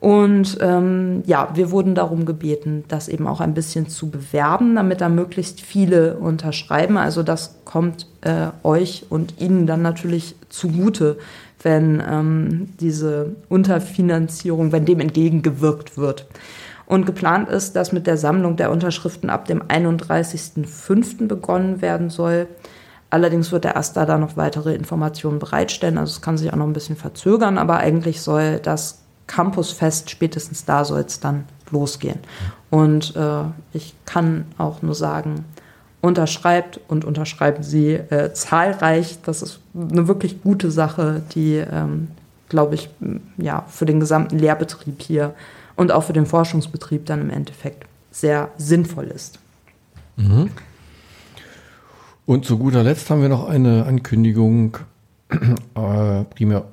[0.00, 5.02] Und ähm, ja, wir wurden darum gebeten, das eben auch ein bisschen zu bewerben, damit
[5.02, 6.96] da möglichst viele unterschreiben.
[6.96, 11.18] Also das kommt äh, euch und Ihnen dann natürlich zugute,
[11.62, 16.26] wenn ähm, diese Unterfinanzierung, wenn dem entgegengewirkt wird.
[16.86, 21.28] Und geplant ist, dass mit der Sammlung der Unterschriften ab dem 31.05.
[21.28, 22.46] begonnen werden soll.
[23.10, 25.98] Allerdings wird der AStA da noch weitere Informationen bereitstellen.
[25.98, 30.64] Also es kann sich auch noch ein bisschen verzögern, aber eigentlich soll das Campusfest, spätestens
[30.64, 32.18] da soll es dann losgehen.
[32.68, 35.44] Und äh, ich kann auch nur sagen,
[36.00, 39.18] unterschreibt und unterschreiben Sie äh, zahlreich.
[39.24, 42.08] Das ist eine wirklich gute Sache, die, ähm,
[42.48, 42.90] glaube ich,
[43.36, 45.34] ja, für den gesamten Lehrbetrieb hier
[45.76, 49.38] und auch für den Forschungsbetrieb dann im Endeffekt sehr sinnvoll ist.
[50.16, 50.50] Mhm.
[52.26, 54.78] Und zu guter Letzt haben wir noch eine Ankündigung,
[55.30, 56.64] äh, primär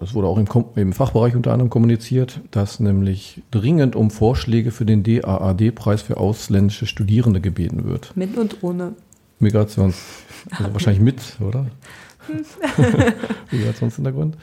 [0.00, 0.46] es wurde auch im,
[0.76, 6.86] im, Fachbereich unter anderem kommuniziert, dass nämlich dringend um Vorschläge für den DAAD-Preis für ausländische
[6.86, 8.16] Studierende gebeten wird.
[8.16, 8.94] Mit und ohne.
[9.38, 9.96] Migrations,
[10.50, 11.66] also wahrscheinlich mit, oder?
[13.50, 14.36] Migrationshintergrund.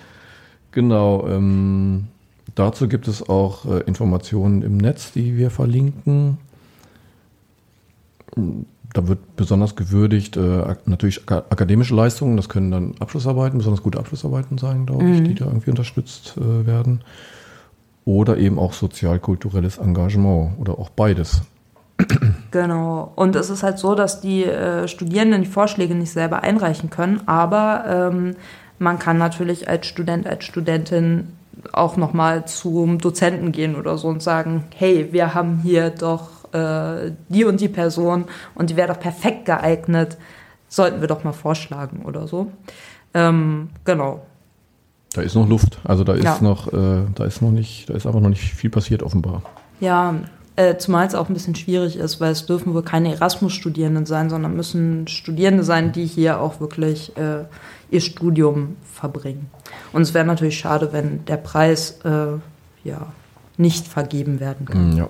[0.72, 1.28] Genau.
[1.28, 2.08] Ähm,
[2.56, 6.38] dazu gibt es auch äh, Informationen im Netz, die wir verlinken
[8.96, 14.58] da wird besonders gewürdigt äh, natürlich akademische Leistungen, das können dann Abschlussarbeiten, besonders gute Abschlussarbeiten
[14.58, 15.24] sein, glaube ich, mhm.
[15.26, 17.02] die da irgendwie unterstützt äh, werden.
[18.06, 21.42] Oder eben auch sozialkulturelles Engagement oder auch beides.
[22.52, 23.12] Genau.
[23.16, 27.22] Und es ist halt so, dass die äh, Studierenden die Vorschläge nicht selber einreichen können,
[27.26, 28.36] aber ähm,
[28.80, 31.30] man kann natürlich als Student, als Studentin
[31.74, 37.12] auch nochmal zum Dozenten gehen oder so und sagen, hey, wir haben hier doch äh,
[37.30, 40.18] die und die Person und die wäre doch perfekt geeignet,
[40.68, 42.52] sollten wir doch mal vorschlagen oder so.
[43.14, 44.26] Ähm, genau.
[45.14, 45.80] Da ist noch Luft.
[45.84, 46.38] Also da ist ja.
[46.42, 49.42] noch, äh, da ist noch nicht, da ist aber noch nicht viel passiert offenbar.
[49.80, 50.16] Ja,
[50.58, 54.30] äh, zumal es auch ein bisschen schwierig ist, weil es dürfen wohl keine Erasmus-Studierenden sein,
[54.30, 57.44] sondern müssen Studierende sein, die hier auch wirklich äh,
[57.90, 59.50] ihr Studium verbringen.
[59.94, 62.38] Und es wäre natürlich schade, wenn der Preis äh,
[62.84, 63.08] ja
[63.58, 64.98] nicht vergeben werden kann.
[64.98, 65.10] Ja.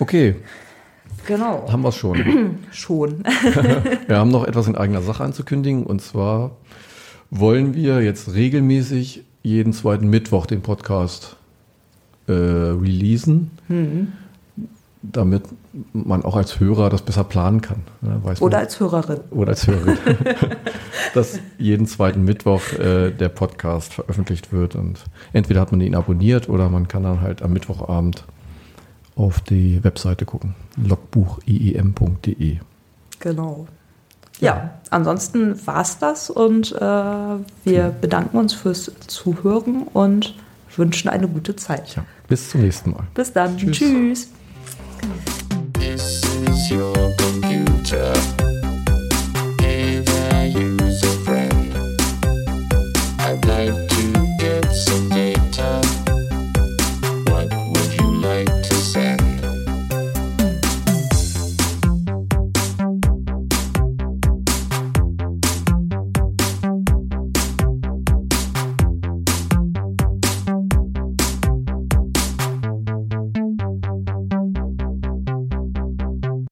[0.00, 0.34] Okay.
[1.26, 1.70] Genau.
[1.70, 2.58] Haben wir es schon.
[2.72, 3.22] schon.
[4.06, 5.84] wir haben noch etwas in eigener Sache anzukündigen.
[5.84, 6.56] Und zwar
[7.30, 11.36] wollen wir jetzt regelmäßig jeden zweiten Mittwoch den Podcast
[12.26, 14.12] äh, releasen, mhm.
[15.02, 15.42] damit
[15.92, 17.82] man auch als Hörer das besser planen kann.
[18.02, 19.20] Ja, oder man, als Hörerin.
[19.30, 19.98] Oder als Hörerin.
[21.14, 24.74] dass jeden zweiten Mittwoch äh, der Podcast veröffentlicht wird.
[24.74, 28.24] Und entweder hat man ihn abonniert oder man kann dann halt am Mittwochabend
[29.20, 30.54] auf die Webseite gucken.
[30.76, 32.56] logbuchiem.de.
[33.18, 33.66] Genau.
[34.40, 40.34] Ja, ansonsten war es das und äh, wir bedanken uns fürs Zuhören und
[40.76, 41.96] wünschen eine gute Zeit.
[41.96, 43.06] Ja, bis zum nächsten Mal.
[43.14, 43.58] Bis dann.
[43.58, 43.78] Tschüss.
[43.78, 44.30] Tschüss.